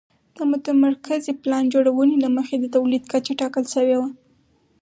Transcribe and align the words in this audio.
د 0.37 0.39
متمرکزې 0.51 1.33
پلان 1.41 1.63
جوړونې 1.73 2.15
له 2.23 2.29
مخې 2.37 2.55
د 2.59 2.65
تولید 2.75 3.03
کچه 3.11 3.33
ټاکل 3.41 3.63
شوې 3.73 3.95
وه 3.99 4.09